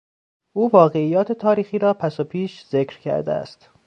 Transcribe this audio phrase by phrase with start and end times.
[0.53, 3.69] او واقعیات تاریخی را پس و پیش ذکر کرده است.